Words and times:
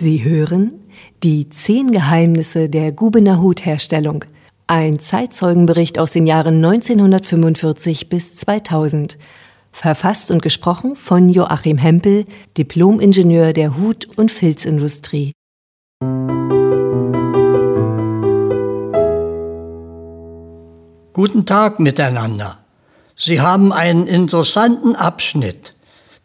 Sie 0.00 0.24
hören 0.24 0.80
die 1.22 1.50
zehn 1.50 1.92
Geheimnisse 1.92 2.70
der 2.70 2.90
Gubener 2.90 3.42
Hutherstellung. 3.42 4.24
Ein 4.66 4.98
Zeitzeugenbericht 4.98 5.98
aus 5.98 6.12
den 6.12 6.26
Jahren 6.26 6.64
1945 6.64 8.08
bis 8.08 8.34
2000. 8.34 9.18
Verfasst 9.72 10.30
und 10.30 10.40
gesprochen 10.40 10.96
von 10.96 11.28
Joachim 11.28 11.76
Hempel, 11.76 12.24
Diplomingenieur 12.56 13.52
der 13.52 13.76
Hut- 13.76 14.08
und 14.16 14.32
Filzindustrie. 14.32 15.32
Guten 21.12 21.44
Tag 21.44 21.78
miteinander. 21.78 22.56
Sie 23.16 23.42
haben 23.42 23.70
einen 23.70 24.06
interessanten 24.06 24.96
Abschnitt, 24.96 25.74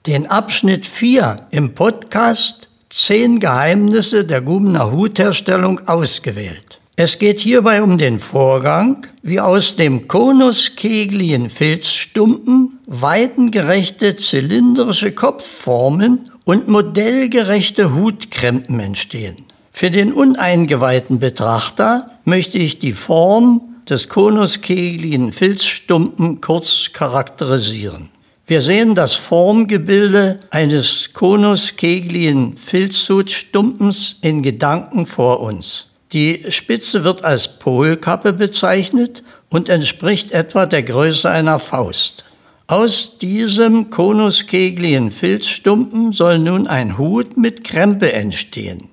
den 0.08 0.28
Abschnitt 0.28 0.86
4 0.86 1.48
im 1.52 1.76
Podcast 1.76 2.70
Zehn 2.90 3.40
Geheimnisse 3.40 4.26
der 4.26 4.42
Gubener 4.42 4.92
Hutherstellung 4.92 5.88
ausgewählt. 5.88 6.80
Es 6.98 7.20
geht 7.20 7.42
hierbei 7.42 7.84
um 7.84 7.98
den 7.98 8.20
Vorgang, 8.20 9.06
wie 9.22 9.42
aus 9.42 9.76
dem 9.76 10.08
konuskegligen 10.08 11.50
Filzstumpen 11.50 12.80
weitengerechte 12.86 14.16
zylindrische 14.16 15.12
Kopfformen 15.12 16.32
und 16.46 16.70
modellgerechte 16.70 17.94
Hutkrempen 17.94 18.80
entstehen. 18.80 19.36
Für 19.72 19.92
den 19.92 20.14
uneingeweihten 20.14 21.20
Betrachter 21.20 22.12
möchte 22.24 22.60
ich 22.60 22.80
die 22.80 22.94
Form 22.94 23.62
des 23.90 24.08
konuskegligen 24.08 25.34
Filzstumpen 25.34 26.40
kurz 26.40 26.92
charakterisieren. 26.94 28.10
Wir 28.48 28.62
sehen 28.62 28.94
das 28.94 29.16
Formgebilde 29.16 30.40
eines 30.52 31.14
konuskegligen 31.14 32.56
Filzhutstumpens 32.56 34.18
in 34.22 34.44
Gedanken 34.44 35.08
vor 35.08 35.40
uns. 35.40 35.88
Die 36.14 36.46
Spitze 36.50 37.04
wird 37.04 37.24
als 37.24 37.58
Polkappe 37.58 38.34
bezeichnet 38.34 39.24
und 39.50 39.68
entspricht 39.68 40.32
etwa 40.32 40.68
der 40.68 40.84
Größe 40.84 41.28
einer 41.28 41.58
Faust. 41.58 42.24
Aus 42.68 43.18
diesem 43.18 43.90
konuskegligen 43.90 45.10
Filzstumpen 45.10 46.12
soll 46.12 46.38
nun 46.38 46.68
ein 46.68 47.00
Hut 47.00 47.38
mit 47.38 47.64
Krempe 47.64 48.14
entstehen. 48.14 48.90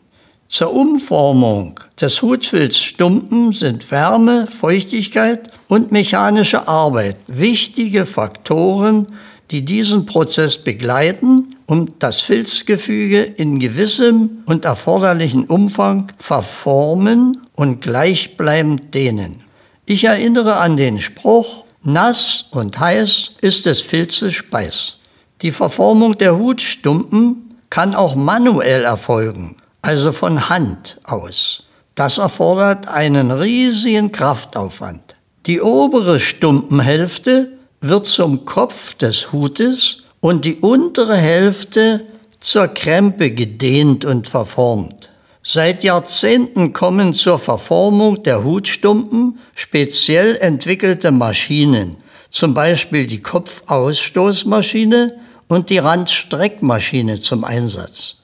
Zur 0.49 0.73
Umformung 0.73 1.79
des 2.01 2.23
Hutfilzstumpen 2.23 3.53
sind 3.53 3.91
Wärme, 3.91 4.47
Feuchtigkeit 4.47 5.51
und 5.69 5.93
mechanische 5.93 6.69
Arbeit 6.69 7.17
wichtige 7.27 8.07
Faktoren, 8.07 9.07
die 9.53 9.65
diesen 9.65 10.07
Prozess 10.07 10.57
begleiten 10.57 11.57
und 11.67 12.03
das 12.03 12.23
Filzgefüge 12.23 13.23
in 13.23 13.61
gewissem 13.61 14.43
und 14.47 14.65
erforderlichen 14.65 15.45
Umfang 15.45 16.11
verformen 16.17 17.47
und 17.55 17.83
gleichbleibend 17.83 18.95
dehnen. 18.95 19.43
Ich 19.85 20.05
erinnere 20.05 20.57
an 20.57 20.79
den 20.79 21.01
Spruch, 21.01 21.65
nass 21.83 22.47
und 22.51 22.81
heiß 22.81 23.33
ist 23.43 23.67
des 23.67 23.83
Filzes 23.83 24.33
Speis. 24.33 24.99
Die 25.43 25.53
Verformung 25.53 26.17
der 26.17 26.39
Hutstumpen 26.39 27.57
kann 27.69 27.95
auch 27.95 28.15
manuell 28.15 28.85
erfolgen, 28.85 29.57
also 29.83 30.13
von 30.13 30.49
Hand 30.49 30.99
aus. 31.05 31.65
Das 31.95 32.17
erfordert 32.17 32.89
einen 32.89 33.31
riesigen 33.31 34.13
Kraftaufwand. 34.13 35.17
Die 35.45 35.61
obere 35.61 36.21
Stumpenhälfte 36.21 37.59
wird 37.83 38.07
zum 38.07 38.47
Kopf 38.47 38.95
des 38.95 39.33
Hutes 39.33 39.99
und 40.21 40.45
die 40.45 40.57
untere 40.57 41.17
Hälfte 41.17 42.07
zur 42.41 42.69
Krempe 42.69 43.33
gedehnt 43.33 44.05
und 44.05 44.29
verformt. 44.29 45.11
Seit 45.43 45.83
Jahrzehnten 45.83 46.73
kommen 46.73 47.15
zur 47.15 47.41
Verformung 47.41 48.23
der 48.23 48.45
Hutstumpen 48.45 49.41
speziell 49.57 50.37
entwickelte 50.37 51.11
Maschinen, 51.11 51.97
zum 52.31 52.55
Beispiel 52.55 53.09
die 53.09 53.21
Kopfausstoßmaschine 53.21 55.19
und 55.49 55.69
die 55.69 55.79
Randstreckmaschine 55.79 57.21
zum 57.21 57.43
Einsatz. 57.43 58.17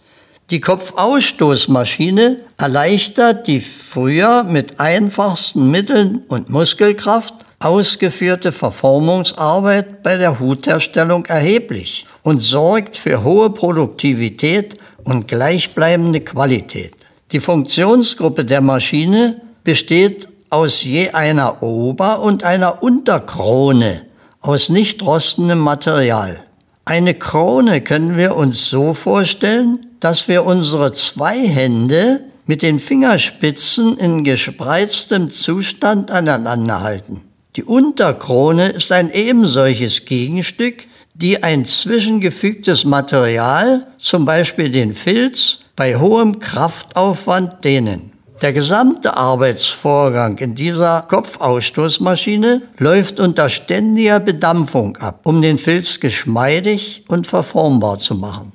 Die 0.50 0.60
Kopfausstoßmaschine 0.60 2.38
erleichtert 2.56 3.48
die 3.48 3.60
früher 3.60 4.44
mit 4.44 4.78
einfachsten 4.78 5.70
Mitteln 5.70 6.22
und 6.28 6.48
Muskelkraft 6.48 7.34
ausgeführte 7.60 8.52
Verformungsarbeit 8.52 10.02
bei 10.02 10.16
der 10.16 10.38
Hutherstellung 10.38 11.26
erheblich 11.26 12.06
und 12.22 12.40
sorgt 12.40 12.96
für 12.96 13.24
hohe 13.24 13.50
Produktivität 13.50 14.76
und 15.04 15.26
gleichbleibende 15.26 16.20
Qualität. 16.20 16.94
Die 17.32 17.40
Funktionsgruppe 17.40 18.44
der 18.44 18.60
Maschine 18.60 19.40
besteht 19.64 20.28
aus 20.50 20.84
je 20.84 21.10
einer 21.10 21.62
Ober- 21.62 22.20
und 22.20 22.44
einer 22.44 22.82
Unterkrone 22.82 24.02
aus 24.40 24.68
nicht 24.68 25.02
rostendem 25.02 25.58
Material. 25.58 26.40
Eine 26.84 27.14
Krone 27.14 27.82
können 27.82 28.16
wir 28.16 28.36
uns 28.36 28.70
so 28.70 28.94
vorstellen, 28.94 29.86
dass 30.00 30.28
wir 30.28 30.44
unsere 30.44 30.92
zwei 30.92 31.46
Hände 31.46 32.20
mit 32.46 32.62
den 32.62 32.78
Fingerspitzen 32.78 33.98
in 33.98 34.24
gespreiztem 34.24 35.30
Zustand 35.30 36.10
aneinander 36.10 36.80
halten. 36.80 37.27
Die 37.58 37.64
Unterkrone 37.64 38.68
ist 38.68 38.92
ein 38.92 39.10
ebensolches 39.10 40.04
Gegenstück, 40.04 40.86
die 41.14 41.42
ein 41.42 41.64
zwischengefügtes 41.64 42.84
Material, 42.84 43.84
zum 43.96 44.24
Beispiel 44.24 44.70
den 44.70 44.94
Filz, 44.94 45.58
bei 45.74 45.96
hohem 45.96 46.38
Kraftaufwand 46.38 47.64
dehnen. 47.64 48.12
Der 48.42 48.52
gesamte 48.52 49.16
Arbeitsvorgang 49.16 50.38
in 50.38 50.54
dieser 50.54 51.02
Kopfausstoßmaschine 51.02 52.62
läuft 52.78 53.18
unter 53.18 53.48
ständiger 53.48 54.20
Bedampfung 54.20 54.96
ab, 54.98 55.22
um 55.24 55.42
den 55.42 55.58
Filz 55.58 55.98
geschmeidig 55.98 57.06
und 57.08 57.26
verformbar 57.26 57.98
zu 57.98 58.14
machen. 58.14 58.52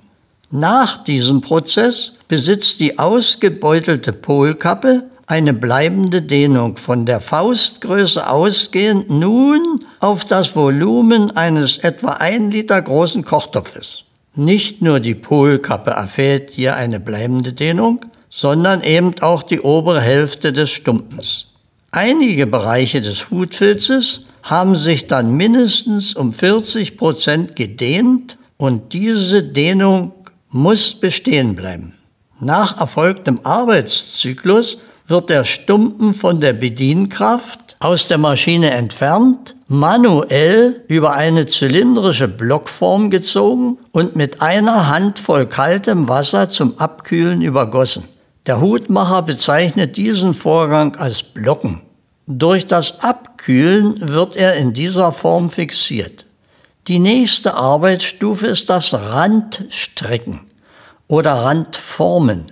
Nach 0.50 1.04
diesem 1.04 1.42
Prozess 1.42 2.14
besitzt 2.30 2.80
die 2.80 2.98
ausgebeutelte 3.00 4.14
Polkappe 4.14 5.10
eine 5.26 5.54
bleibende 5.54 6.22
Dehnung 6.22 6.78
von 6.78 7.06
der 7.06 7.20
Faustgröße 7.20 8.30
ausgehend 8.30 9.10
nun 9.10 9.80
auf 10.00 10.26
das 10.26 10.56
Volumen 10.56 11.32
eines 11.32 11.78
etwa 11.78 12.14
ein 12.14 12.52
Liter 12.52 12.82
großen 12.82 13.24
Kochtopfes. 13.24 14.04
Nicht 14.36 14.82
nur 14.82 15.00
die 15.00 15.16
Polkappe 15.16 15.92
erfährt 15.92 16.50
hier 16.50 16.76
eine 16.76 17.00
bleibende 17.00 17.54
Dehnung, 17.54 18.02
sondern 18.30 18.82
eben 18.82 19.14
auch 19.22 19.44
die 19.44 19.62
obere 19.62 20.02
Hälfte 20.02 20.52
des 20.52 20.72
Stumpens. 20.72 21.48
Einige 21.92 22.48
Bereiche 22.48 23.00
des 23.00 23.30
Hutfilzes 23.30 24.24
haben 24.42 24.76
sich 24.76 25.08
dann 25.08 25.38
mindestens 25.38 26.16
um 26.16 26.34
40 26.34 26.98
Prozent 26.98 27.56
gedehnt 27.56 28.38
und 28.58 28.94
diese 28.94 29.44
Dehnung 29.44 30.12
muss 30.50 30.96
bestehen 30.96 31.56
bleiben. 31.56 31.94
Nach 32.40 32.80
erfolgtem 32.80 33.40
Arbeitszyklus 33.44 34.80
wird 35.06 35.30
der 35.30 35.44
Stumpen 35.44 36.14
von 36.14 36.40
der 36.40 36.54
Bedienkraft 36.54 37.76
aus 37.80 38.08
der 38.08 38.18
Maschine 38.18 38.72
entfernt, 38.72 39.56
manuell 39.68 40.84
über 40.88 41.14
eine 41.14 41.46
zylindrische 41.46 42.28
Blockform 42.28 43.10
gezogen 43.10 43.78
und 43.92 44.16
mit 44.16 44.42
einer 44.42 44.88
Hand 44.88 45.20
voll 45.20 45.48
kaltem 45.48 46.08
Wasser 46.08 46.48
zum 46.48 46.78
Abkühlen 46.78 47.42
übergossen. 47.42 48.06
Der 48.46 48.62
Hutmacher 48.62 49.22
bezeichnet 49.22 49.98
diesen 49.98 50.34
Vorgang 50.34 50.96
als 50.96 51.24
Blocken. 51.24 51.82
Durch 52.26 52.68
das 52.68 53.02
Abkühlen 53.02 54.10
wird 54.10 54.38
er 54.38 54.56
in 54.56 54.74
dieser 54.74 55.12
Form 55.12 55.50
fixiert. 55.50 56.26
Die 56.88 57.00
nächste 57.00 57.54
Arbeitsstufe 57.54 58.48
ist 58.48 58.70
das 58.70 58.94
Randstrecken 58.94 60.42
oder 61.08 61.34
Randformen. 61.34 62.46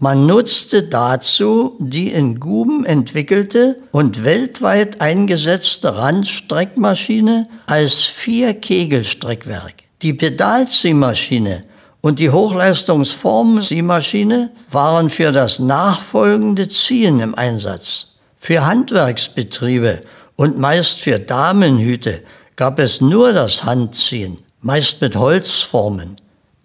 Man 0.00 0.26
nutzte 0.26 0.84
dazu 0.84 1.76
die 1.80 2.12
in 2.12 2.38
Guben 2.38 2.84
entwickelte 2.84 3.78
und 3.90 4.22
weltweit 4.22 5.00
eingesetzte 5.00 5.96
Randstreckmaschine 5.96 7.48
als 7.66 8.04
Vier-Kegel-Streckwerk. 8.04 9.74
Die 10.02 10.14
Pedalziehmaschine 10.14 11.64
und 12.00 12.20
die 12.20 12.30
Hochleistungsformziehmaschine 12.30 14.50
waren 14.70 15.10
für 15.10 15.32
das 15.32 15.58
nachfolgende 15.58 16.68
Ziehen 16.68 17.18
im 17.18 17.34
Einsatz. 17.34 18.06
Für 18.36 18.64
Handwerksbetriebe 18.64 20.02
und 20.36 20.58
meist 20.58 21.00
für 21.00 21.18
Damenhüte 21.18 22.22
gab 22.54 22.78
es 22.78 23.00
nur 23.00 23.32
das 23.32 23.64
Handziehen, 23.64 24.36
meist 24.60 25.00
mit 25.00 25.16
Holzformen, 25.16 26.14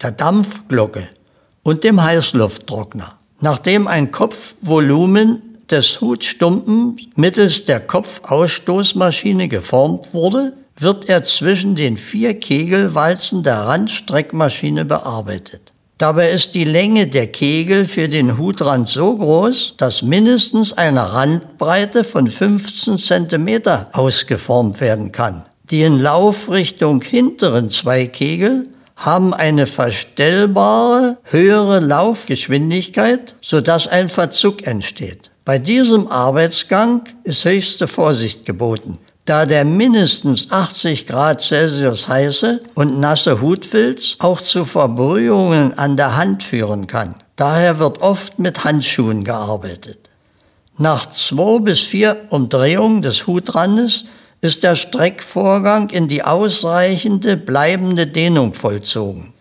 der 0.00 0.12
Dampfglocke 0.12 1.08
und 1.64 1.82
dem 1.82 2.00
Heißlufttrockner. 2.00 3.18
Nachdem 3.40 3.88
ein 3.88 4.10
Kopfvolumen 4.10 5.42
des 5.70 6.00
Hutstumpen 6.00 6.98
mittels 7.16 7.64
der 7.64 7.80
Kopfausstoßmaschine 7.80 9.48
geformt 9.48 10.12
wurde, 10.12 10.54
wird 10.76 11.08
er 11.08 11.22
zwischen 11.22 11.76
den 11.76 11.96
vier 11.96 12.34
Kegelwalzen 12.38 13.42
der 13.42 13.60
Randstreckmaschine 13.60 14.84
bearbeitet. 14.84 15.72
Dabei 15.98 16.30
ist 16.30 16.56
die 16.56 16.64
Länge 16.64 17.06
der 17.06 17.28
Kegel 17.28 17.84
für 17.86 18.08
den 18.08 18.36
Hutrand 18.36 18.88
so 18.88 19.16
groß, 19.16 19.74
dass 19.76 20.02
mindestens 20.02 20.72
eine 20.72 21.12
Randbreite 21.12 22.02
von 22.02 22.26
15 22.26 22.98
cm 22.98 23.62
ausgeformt 23.92 24.80
werden 24.80 25.12
kann. 25.12 25.44
Die 25.70 25.82
in 25.82 26.00
Laufrichtung 26.00 27.00
hinteren 27.00 27.70
zwei 27.70 28.06
Kegel 28.06 28.64
haben 28.96 29.34
eine 29.34 29.66
verstellbare 29.66 31.18
höhere 31.24 31.80
Laufgeschwindigkeit, 31.80 33.34
sodass 33.40 33.88
ein 33.88 34.08
Verzug 34.08 34.66
entsteht. 34.66 35.30
Bei 35.44 35.58
diesem 35.58 36.08
Arbeitsgang 36.08 37.02
ist 37.22 37.44
höchste 37.44 37.86
Vorsicht 37.86 38.46
geboten, 38.46 38.98
da 39.26 39.44
der 39.44 39.64
mindestens 39.64 40.50
80 40.50 41.06
Grad 41.06 41.40
Celsius 41.40 42.08
heiße 42.08 42.60
und 42.74 42.98
nasse 42.98 43.40
Hutfilz 43.40 44.16
auch 44.20 44.40
zu 44.40 44.64
Verbrühungen 44.64 45.76
an 45.76 45.96
der 45.96 46.16
Hand 46.16 46.42
führen 46.42 46.86
kann. 46.86 47.14
Daher 47.36 47.78
wird 47.78 48.00
oft 48.00 48.38
mit 48.38 48.64
Handschuhen 48.64 49.24
gearbeitet. 49.24 50.08
Nach 50.78 51.10
zwei 51.10 51.60
bis 51.60 51.82
vier 51.82 52.16
Umdrehungen 52.30 53.02
des 53.02 53.26
Hutrandes 53.26 54.04
ist 54.40 54.62
der 54.62 54.76
Streckvorgang 54.76 55.90
in 55.90 56.08
die 56.08 56.22
ausreichende 56.22 57.36
bleibende 57.36 58.06
Dehnung 58.06 58.52
vollzogen. 58.52 59.32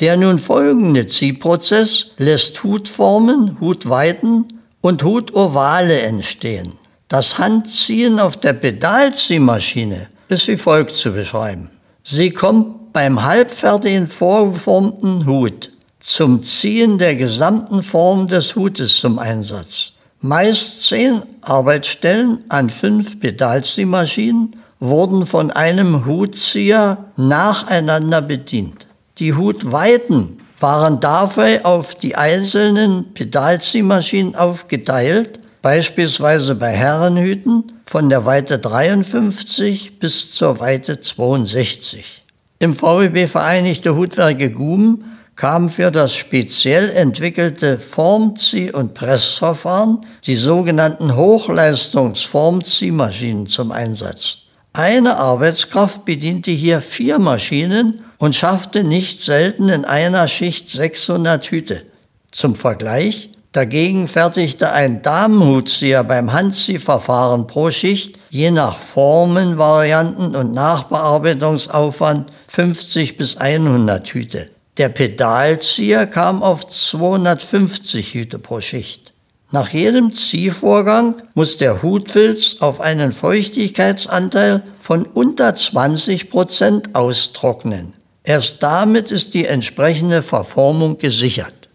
Der 0.00 0.16
nun 0.16 0.38
folgende 0.38 1.06
Ziehprozess 1.06 2.06
lässt 2.16 2.62
Hutformen, 2.62 3.60
Hutweiten 3.60 4.46
und 4.80 5.04
Hutovale 5.04 6.00
entstehen. 6.00 6.74
Das 7.08 7.38
Handziehen 7.38 8.18
auf 8.18 8.36
der 8.36 8.54
Pedalziehmaschine 8.54 10.08
ist 10.28 10.48
wie 10.48 10.56
folgt 10.56 10.92
zu 10.92 11.12
beschreiben. 11.12 11.70
Sie 12.04 12.30
kommt 12.30 12.92
beim 12.92 13.22
halbfertigen 13.22 14.06
vorgeformten 14.06 15.26
Hut 15.26 15.70
zum 16.00 16.42
Ziehen 16.42 16.98
der 16.98 17.14
gesamten 17.16 17.82
Form 17.82 18.26
des 18.26 18.56
Hutes 18.56 18.96
zum 18.96 19.18
Einsatz. 19.18 19.92
Meist 20.22 20.86
zehn 20.86 21.22
Arbeitsstellen 21.40 22.44
an 22.50 22.68
fünf 22.68 23.20
Pedalziehmaschinen 23.20 24.56
wurden 24.78 25.24
von 25.24 25.50
einem 25.50 26.04
Hutzieher 26.04 27.06
nacheinander 27.16 28.20
bedient. 28.20 28.86
Die 29.18 29.34
Hutweiten 29.34 30.40
waren 30.58 31.00
dafür 31.00 31.60
auf 31.64 31.94
die 31.94 32.16
einzelnen 32.16 33.14
Pedalziehmaschinen 33.14 34.36
aufgeteilt, 34.36 35.40
beispielsweise 35.62 36.54
bei 36.54 36.72
Herrenhüten 36.72 37.72
von 37.86 38.10
der 38.10 38.26
Weite 38.26 38.58
53 38.58 39.98
bis 39.98 40.34
zur 40.34 40.60
Weite 40.60 41.00
62. 41.00 42.24
Im 42.58 42.74
VEB 42.74 43.26
Vereinigte 43.26 43.96
Hutwerke 43.96 44.50
Guben 44.50 45.09
kam 45.40 45.68
für 45.70 45.90
das 45.90 46.14
speziell 46.14 46.90
entwickelte 46.90 47.78
Formzieh- 47.78 48.72
und 48.72 48.92
Pressverfahren 48.92 50.04
die 50.26 50.36
sogenannten 50.36 51.16
Hochleistungsformziehmaschinen 51.16 53.46
zum 53.46 53.72
Einsatz. 53.72 54.36
Eine 54.74 55.16
Arbeitskraft 55.16 56.04
bediente 56.04 56.50
hier 56.50 56.82
vier 56.82 57.18
Maschinen 57.18 58.04
und 58.18 58.36
schaffte 58.36 58.84
nicht 58.84 59.22
selten 59.22 59.70
in 59.70 59.86
einer 59.86 60.28
Schicht 60.28 60.68
600 60.68 61.46
Hüte. 61.46 61.86
Zum 62.30 62.54
Vergleich, 62.54 63.30
dagegen 63.52 64.08
fertigte 64.08 64.72
ein 64.72 65.00
Damenhutzieher 65.00 66.04
beim 66.04 66.34
Handziehverfahren 66.34 67.46
pro 67.46 67.70
Schicht 67.70 68.18
je 68.28 68.50
nach 68.50 68.76
Formenvarianten 68.76 70.36
und 70.36 70.52
Nachbearbeitungsaufwand 70.52 72.28
50 72.46 73.16
bis 73.16 73.38
100 73.38 74.06
Hüte. 74.08 74.50
Der 74.76 74.88
Pedalzieher 74.88 76.06
kam 76.06 76.42
auf 76.42 76.66
250 76.66 78.14
Hüte 78.14 78.38
pro 78.38 78.60
Schicht. 78.60 79.12
Nach 79.52 79.70
jedem 79.70 80.12
Ziehvorgang 80.12 81.16
muss 81.34 81.56
der 81.56 81.82
Hutfilz 81.82 82.58
auf 82.60 82.80
einen 82.80 83.10
Feuchtigkeitsanteil 83.10 84.62
von 84.78 85.04
unter 85.06 85.56
20 85.56 86.30
Prozent 86.30 86.94
austrocknen. 86.94 87.94
Erst 88.22 88.62
damit 88.62 89.10
ist 89.10 89.34
die 89.34 89.46
entsprechende 89.46 90.22
Verformung 90.22 90.98
gesichert. 90.98 91.68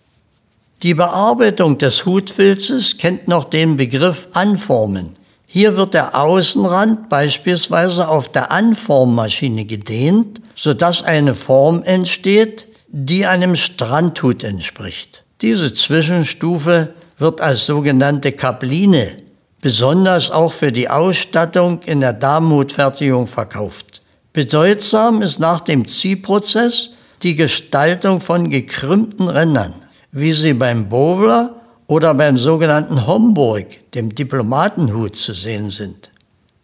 Die 0.83 0.93
Bearbeitung 0.93 1.77
des 1.77 2.05
Hutfilzes 2.05 2.97
kennt 2.97 3.27
noch 3.27 3.45
den 3.45 3.75
Begriff 3.75 4.27
Anformen. 4.31 5.17
Hier 5.45 5.75
wird 5.75 5.93
der 5.93 6.15
Außenrand 6.15 7.09
beispielsweise 7.09 8.07
auf 8.07 8.29
der 8.29 8.51
Anformmaschine 8.51 9.65
gedehnt, 9.65 10.41
sodass 10.53 11.03
eine 11.03 11.35
Form 11.35 11.83
entsteht, 11.83 12.67
die 12.97 13.25
einem 13.25 13.57
Strandhut 13.57 14.45
entspricht. 14.45 15.25
Diese 15.41 15.73
Zwischenstufe 15.73 16.93
wird 17.17 17.41
als 17.41 17.65
sogenannte 17.65 18.31
Kapline 18.31 19.17
besonders 19.59 20.31
auch 20.31 20.53
für 20.53 20.71
die 20.71 20.89
Ausstattung 20.89 21.81
in 21.85 21.99
der 21.99 22.13
Damenhutfertigung 22.13 23.27
verkauft. 23.27 24.01
Bedeutsam 24.31 25.21
ist 25.21 25.39
nach 25.39 25.59
dem 25.59 25.85
Ziehprozess 25.85 26.91
die 27.21 27.35
Gestaltung 27.35 28.21
von 28.21 28.49
gekrümmten 28.49 29.27
Rändern, 29.27 29.73
wie 30.13 30.31
sie 30.31 30.53
beim 30.53 30.87
Bowler 30.87 31.53
oder 31.87 32.13
beim 32.13 32.37
sogenannten 32.37 33.05
Homburg, 33.05 33.91
dem 33.93 34.15
Diplomatenhut, 34.15 35.17
zu 35.17 35.33
sehen 35.33 35.69
sind. 35.69 36.11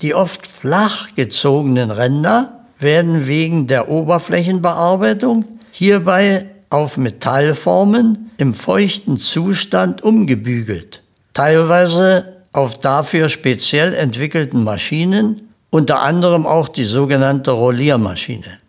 Die 0.01 0.15
oft 0.15 0.47
flach 0.47 1.13
gezogenen 1.13 1.91
Ränder 1.91 2.61
werden 2.79 3.27
wegen 3.27 3.67
der 3.67 3.89
Oberflächenbearbeitung 3.89 5.59
hierbei 5.71 6.47
auf 6.69 6.97
Metallformen 6.97 8.31
im 8.37 8.53
feuchten 8.53 9.17
Zustand 9.17 10.01
umgebügelt, 10.03 11.03
teilweise 11.33 12.37
auf 12.53 12.79
dafür 12.79 13.29
speziell 13.29 13.93
entwickelten 13.93 14.63
Maschinen, 14.63 15.53
unter 15.69 16.01
anderem 16.01 16.45
auch 16.45 16.67
die 16.67 16.83
sogenannte 16.83 17.51
Rolliermaschine. 17.51 18.59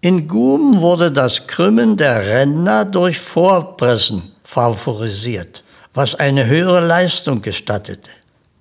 In 0.00 0.28
Guben 0.28 0.80
wurde 0.80 1.10
das 1.10 1.46
Krümmen 1.46 1.96
der 1.96 2.24
Ränder 2.24 2.84
durch 2.84 3.18
Vorpressen 3.18 4.22
favorisiert, 4.44 5.64
was 5.92 6.14
eine 6.14 6.46
höhere 6.46 6.80
Leistung 6.86 7.42
gestattete. 7.42 8.10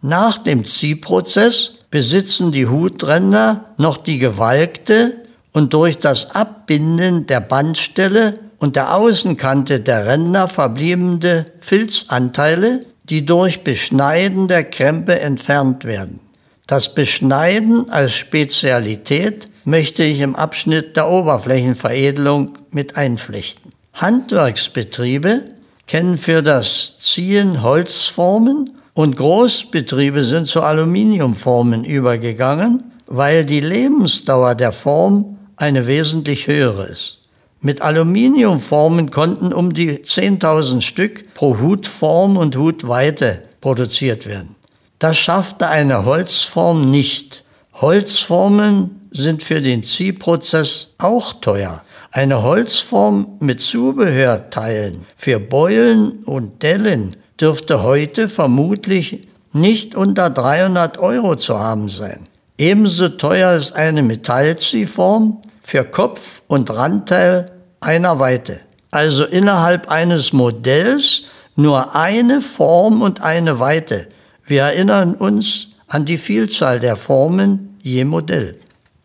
Nach 0.02 0.38
dem 0.40 0.66
Ziehprozess 0.66 1.76
besitzen 1.92 2.52
die 2.52 2.68
Hutränder 2.68 3.66
noch 3.78 3.98
die 3.98 4.18
gewalkte 4.18 5.27
und 5.54 5.74
durch 5.74 5.98
das 5.98 6.32
Abbinden 6.32 7.28
der 7.28 7.40
Bandstelle 7.40 8.36
und 8.60 8.76
der 8.76 8.96
Außenkante 8.96 9.80
der 9.80 10.06
Ränder 10.06 10.48
verbliebene 10.48 11.46
Filzanteile, 11.60 12.82
die 13.10 13.26
durch 13.26 13.64
Beschneiden 13.64 14.48
der 14.48 14.64
Krempe 14.64 15.20
entfernt 15.20 15.86
werden. 15.86 16.20
Das 16.66 16.94
Beschneiden 16.94 17.90
als 17.90 18.14
Spezialität 18.14 19.48
möchte 19.64 20.04
ich 20.04 20.20
im 20.20 20.36
Abschnitt 20.36 20.98
der 20.98 21.10
Oberflächenveredelung 21.10 22.58
mit 22.72 22.98
einflechten. 22.98 23.72
Handwerksbetriebe 23.94 25.44
kennen 25.88 26.18
für 26.18 26.44
das 26.44 26.98
Ziehen 26.98 27.64
Holzformen 27.64 28.72
und 28.94 29.16
Großbetriebe 29.16 30.24
sind 30.24 30.48
zu 30.48 30.62
Aluminiumformen 30.62 31.84
übergegangen, 31.84 32.92
weil 33.08 33.46
die 33.46 33.62
Lebensdauer 33.62 34.56
der 34.56 34.72
Form 34.72 35.37
eine 35.58 35.88
wesentlich 35.88 36.48
höhere 36.48 36.86
ist. 36.86 37.20
Mit 37.60 37.82
Aluminiumformen 37.82 39.10
konnten 39.10 39.52
um 39.52 39.74
die 39.74 39.92
10.000 39.92 40.82
Stück 40.82 41.34
pro 41.34 41.60
Hutform 41.60 42.38
und 42.38 42.56
Hutweite 42.56 43.44
produziert 43.60 44.28
werden. 44.28 44.56
Das 45.00 45.18
schaffte 45.18 45.68
eine 45.68 46.06
Holzform 46.06 46.90
nicht. 46.92 47.44
Holzformen 47.74 49.10
sind 49.12 49.44
für 49.44 49.62
den 49.62 49.84
Ziehprozess 49.84 50.94
auch 51.00 51.34
teuer. 51.34 51.84
Eine 52.12 52.44
Holzform 52.44 53.38
mit 53.40 53.60
Zubehörteilen 53.62 55.06
für 55.16 55.40
Beulen 55.40 56.24
und 56.24 56.62
Dellen 56.64 57.16
dürfte 57.40 57.84
heute 57.84 58.30
vermutlich 58.30 59.22
nicht 59.54 59.96
unter 59.96 60.30
300 60.30 60.98
Euro 61.00 61.36
zu 61.36 61.60
haben 61.60 61.90
sein. 61.90 62.22
Ebenso 62.58 63.10
teuer 63.10 63.54
ist 63.54 63.74
eine 63.74 64.02
Metallziehform 64.02 65.42
für 65.68 65.84
Kopf 65.84 66.44
und 66.48 66.70
Randteil 66.70 67.48
einer 67.82 68.20
Weite. 68.20 68.62
Also 68.90 69.26
innerhalb 69.26 69.92
eines 69.92 70.32
Modells 70.32 71.24
nur 71.58 71.94
eine 71.94 72.40
Form 72.40 73.02
und 73.02 73.20
eine 73.22 73.60
Weite. 73.60 74.08
Wir 74.46 74.62
erinnern 74.62 75.14
uns 75.16 75.68
an 75.88 76.06
die 76.06 76.18
Vielzahl 76.18 76.80
der 76.80 76.96
Formen 76.96 77.78
je 77.84 78.06
Modell. 78.06 78.56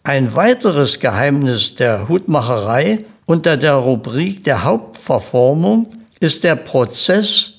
Ein 0.04 0.36
weiteres 0.36 1.00
Geheimnis 1.00 1.74
der 1.74 2.08
Hutmacherei 2.08 3.00
unter 3.26 3.56
der 3.56 3.74
Rubrik 3.74 4.44
der 4.44 4.62
Hauptverformung 4.62 5.88
ist 6.20 6.44
der 6.44 6.54
Prozess 6.54 7.54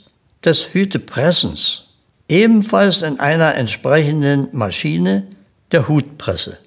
des 0.46 0.74
Hütepressens, 0.74 1.88
ebenfalls 2.30 3.02
in 3.02 3.20
einer 3.20 3.56
entsprechenden 3.56 4.48
Maschine 4.54 5.28
der 5.74 5.90
Hutpresse. 5.90 6.58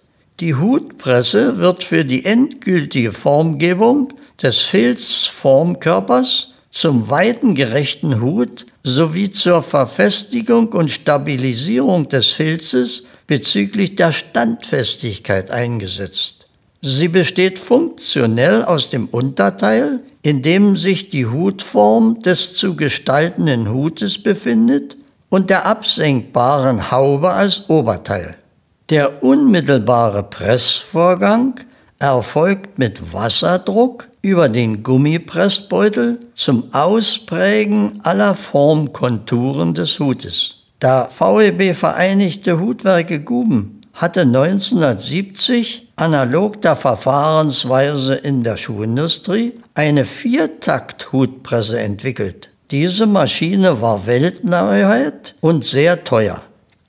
Die 0.41 0.55
Hutpresse 0.55 1.57
wird 1.57 1.83
für 1.83 2.05
die 2.05 2.27
endgültige 2.27 3.13
Formgebung 3.13 4.09
des 4.43 4.61
Filzformkörpers 4.61 6.53
zum 6.71 7.09
weitengerechten 7.09 8.21
Hut 8.21 8.67
sowie 8.83 9.31
zur 9.31 9.63
Verfestigung 9.63 10.69
und 10.75 10.91
Stabilisierung 10.91 12.11
des 12.11 12.29
Filzes 12.29 13.05
bezüglich 13.27 13.97
der 13.97 14.13
Standfestigkeit 14.13 15.51
eingesetzt. 15.51 16.49
Sie 16.83 17.09
besteht 17.09 17.59
funktionell 17.59 18.63
aus 18.63 18.91
dem 18.91 19.09
Unterteil, 19.09 20.01
in 20.21 20.43
dem 20.43 20.77
sich 20.77 21.09
die 21.09 21.25
Hutform 21.25 22.21
des 22.21 22.55
zu 22.55 22.77
gestaltenden 22.77 23.73
Hutes 23.73 24.23
befindet, 24.23 24.97
und 25.29 25.51
der 25.51 25.67
absenkbaren 25.67 26.91
Haube 26.91 27.33
als 27.33 27.69
Oberteil. 27.69 28.37
Der 28.89 29.25
unmittelbare 29.25 30.23
Pressvorgang 30.23 31.55
erfolgt 31.99 32.79
mit 32.79 33.13
Wasserdruck 33.13 34.07
über 34.23 34.49
den 34.49 34.85
Gummipressbeutel 34.85 36.21
zum 36.35 36.73
Ausprägen 36.73 37.99
aller 38.05 38.37
Formkonturen 38.37 39.75
des 39.75 39.99
Hutes. 39.99 40.55
Der 40.81 41.09
VEB 41.09 41.75
Vereinigte 41.75 42.61
Hutwerke 42.61 43.19
Guben 43.19 43.81
hatte 43.93 44.21
1970 44.21 45.89
analog 45.97 46.63
der 46.63 46.77
Verfahrensweise 46.77 48.15
in 48.15 48.45
der 48.45 48.57
Schuhindustrie 48.57 49.55
eine 49.75 50.05
Viertakt-Hutpresse 50.05 51.81
entwickelt. 51.81 52.51
Diese 52.71 53.07
Maschine 53.07 53.81
war 53.81 54.07
Weltneuheit 54.07 55.35
und 55.41 55.65
sehr 55.65 56.05
teuer. 56.05 56.41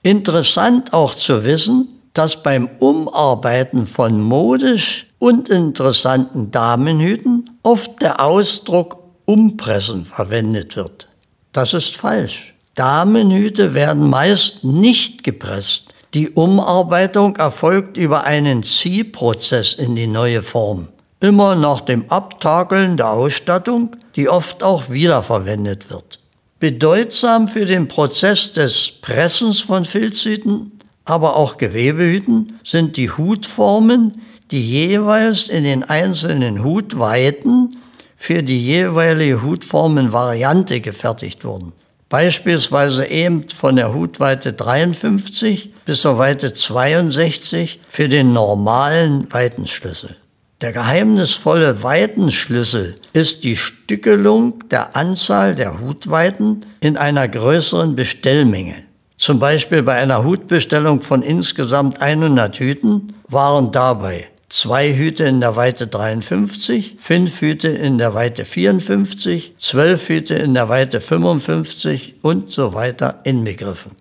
Interessant 0.07 0.93
auch 0.93 1.15
zu 1.15 1.43
wissen, 1.43 1.99
dass 2.13 2.41
beim 2.41 2.69
Umarbeiten 2.79 3.85
von 3.85 4.21
modisch 4.21 5.07
uninteressanten 5.19 6.49
Damenhüten 6.49 7.59
oft 7.61 8.01
der 8.01 8.21
Ausdruck 8.23 8.99
umpressen 9.25 10.05
verwendet 10.05 10.77
wird. 10.77 11.09
Das 11.51 11.73
ist 11.73 11.97
falsch. 11.97 12.55
Damenhüte 12.75 13.73
werden 13.73 14.09
meist 14.09 14.63
nicht 14.63 15.25
gepresst. 15.25 15.93
Die 16.13 16.29
Umarbeitung 16.29 17.35
erfolgt 17.35 17.97
über 17.97 18.23
einen 18.23 18.63
Ziehprozess 18.63 19.73
in 19.73 19.97
die 19.97 20.07
neue 20.07 20.41
Form. 20.41 20.87
Immer 21.19 21.55
nach 21.55 21.81
dem 21.81 22.09
Abtakeln 22.09 22.95
der 22.95 23.09
Ausstattung, 23.09 23.97
die 24.15 24.29
oft 24.29 24.63
auch 24.63 24.89
wiederverwendet 24.89 25.89
wird. 25.89 26.21
Bedeutsam 26.59 27.47
für 27.47 27.67
den 27.67 27.87
Prozess 27.87 28.51
des 28.51 28.91
Pressens 29.01 29.61
von 29.61 29.85
Filzhüten, 29.85 30.71
aber 31.05 31.35
auch 31.35 31.57
Gewebehüten 31.57 32.59
sind 32.63 32.97
die 32.97 33.11
Hutformen, 33.11 34.23
die 34.49 34.67
jeweils 34.67 35.49
in 35.49 35.63
den 35.63 35.83
einzelnen 35.83 36.63
Hutweiten 36.63 37.77
für 38.15 38.41
die 38.41 38.59
jeweilige 38.59 39.43
Hutformenvariante 39.43 40.81
gefertigt 40.81 41.45
wurden. 41.45 41.73
Beispielsweise 42.09 43.05
eben 43.05 43.47
von 43.49 43.75
der 43.75 43.93
Hutweite 43.93 44.53
53 44.53 45.73
bis 45.85 46.01
zur 46.01 46.17
Weite 46.17 46.53
62 46.53 47.81
für 47.87 48.09
den 48.09 48.33
normalen 48.33 49.31
Weitenschlüssel. 49.31 50.15
Der 50.61 50.71
geheimnisvolle 50.71 51.83
Weitenschlüssel 51.83 52.95
ist 53.13 53.43
die 53.43 53.55
Stückelung 53.55 54.67
der 54.69 54.95
Anzahl 54.95 55.53
der 55.53 55.79
Hutweiten 55.79 56.61
in 56.79 56.97
einer 56.97 57.27
größeren 57.27 57.95
Bestellmenge. 57.95 58.73
Zum 59.17 59.37
Beispiel 59.37 59.83
bei 59.83 59.93
einer 59.93 60.23
Hutbestellung 60.23 61.01
von 61.01 61.21
insgesamt 61.21 62.01
100 62.01 62.57
Hüten 62.57 63.13
waren 63.27 63.71
dabei 63.71 64.29
zwei 64.49 64.95
Hüte 64.95 65.25
in 65.25 65.41
der 65.41 65.55
Weite 65.55 65.87
53, 65.87 66.95
fünf 66.97 67.41
Hüte 67.41 67.67
in 67.67 67.97
der 67.97 68.13
Weite 68.13 68.45
54, 68.45 69.55
zwölf 69.57 70.09
Hüte 70.09 70.35
in 70.35 70.53
der 70.53 70.69
Weite 70.69 71.01
55 71.01 72.15
und 72.21 72.49
so 72.49 72.73
weiter 72.73 73.19
inbegriffen. 73.23 73.91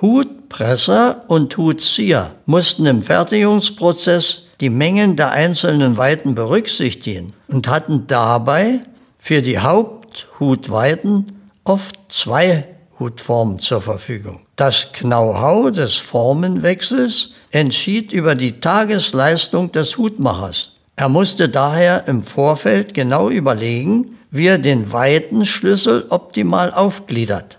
Hutpresser 0.00 1.24
und 1.26 1.56
Hutzieher 1.56 2.34
mussten 2.46 2.86
im 2.86 3.02
Fertigungsprozess 3.02 4.47
die 4.60 4.70
Mengen 4.70 5.16
der 5.16 5.30
einzelnen 5.30 5.96
Weiten 5.96 6.34
berücksichtigen 6.34 7.32
und 7.46 7.68
hatten 7.68 8.06
dabei 8.06 8.80
für 9.18 9.42
die 9.42 9.58
Haupthutweiten 9.58 11.32
oft 11.64 11.96
zwei 12.08 12.66
Hutformen 12.98 13.58
zur 13.58 13.80
Verfügung. 13.80 14.40
Das 14.56 14.92
Know-how 14.92 15.70
des 15.70 15.96
Formenwechsels 15.96 17.34
entschied 17.50 18.12
über 18.12 18.34
die 18.34 18.60
Tagesleistung 18.60 19.70
des 19.70 19.96
Hutmachers. 19.96 20.72
Er 20.96 21.08
musste 21.08 21.48
daher 21.48 22.08
im 22.08 22.22
Vorfeld 22.22 22.92
genau 22.92 23.30
überlegen, 23.30 24.18
wie 24.32 24.48
er 24.48 24.58
den 24.58 24.92
Weitenschlüssel 24.92 26.06
optimal 26.08 26.72
aufgliedert. 26.72 27.58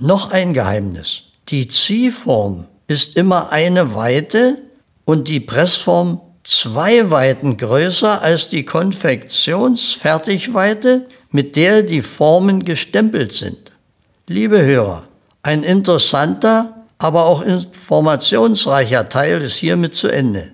Noch 0.00 0.32
ein 0.32 0.54
Geheimnis. 0.54 1.22
Die 1.48 1.68
Ziehform 1.68 2.66
ist 2.88 3.16
immer 3.16 3.52
eine 3.52 3.94
Weite 3.94 4.58
und 5.04 5.28
die 5.28 5.40
Pressform 5.40 6.20
zwei 6.50 7.10
Weiten 7.12 7.56
größer 7.56 8.20
als 8.22 8.50
die 8.50 8.64
Konfektionsfertigweite, 8.64 11.06
mit 11.30 11.54
der 11.54 11.82
die 11.82 12.02
Formen 12.02 12.64
gestempelt 12.64 13.32
sind. 13.32 13.70
Liebe 14.26 14.60
Hörer, 14.60 15.04
ein 15.42 15.62
interessanter, 15.62 16.86
aber 16.98 17.26
auch 17.26 17.42
informationsreicher 17.42 19.08
Teil 19.08 19.42
ist 19.42 19.58
hiermit 19.58 19.94
zu 19.94 20.08
Ende. 20.08 20.50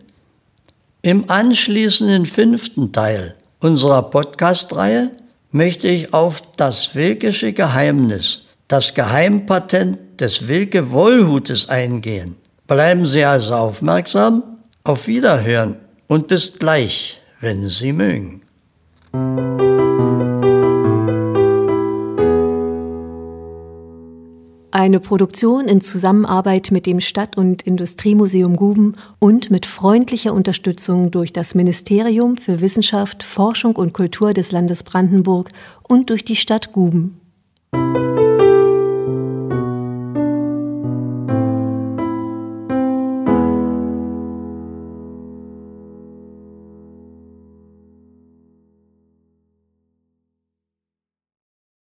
Im 1.00 1.30
anschließenden 1.30 2.26
fünften 2.26 2.92
Teil 2.92 3.34
unserer 3.60 4.02
Podcast-Reihe 4.02 5.12
möchte 5.50 5.88
ich 5.88 6.12
auf 6.12 6.42
das 6.58 6.94
Wilkische 6.94 7.54
Geheimnis, 7.54 8.42
das 8.68 8.92
Geheimpatent 8.92 10.20
des 10.20 10.46
Wilke 10.46 10.90
Wollhutes 10.90 11.70
eingehen. 11.70 12.36
Bleiben 12.66 13.06
Sie 13.06 13.24
also 13.24 13.54
aufmerksam, 13.54 14.42
auf 14.84 15.06
Wiederhören 15.06 15.76
und 16.08 16.28
bis 16.28 16.58
gleich, 16.58 17.20
wenn 17.40 17.68
Sie 17.68 17.92
mögen. 17.92 18.42
Eine 24.72 25.00
Produktion 25.00 25.68
in 25.68 25.80
Zusammenarbeit 25.80 26.70
mit 26.70 26.84
dem 26.84 27.00
Stadt- 27.00 27.38
und 27.38 27.62
Industriemuseum 27.62 28.56
Guben 28.56 28.94
und 29.18 29.50
mit 29.50 29.64
freundlicher 29.64 30.34
Unterstützung 30.34 31.10
durch 31.10 31.32
das 31.32 31.54
Ministerium 31.54 32.36
für 32.36 32.60
Wissenschaft, 32.60 33.22
Forschung 33.22 33.74
und 33.76 33.94
Kultur 33.94 34.34
des 34.34 34.52
Landes 34.52 34.82
Brandenburg 34.82 35.50
und 35.82 36.10
durch 36.10 36.24
die 36.24 36.36
Stadt 36.36 36.72
Guben. 36.72 37.20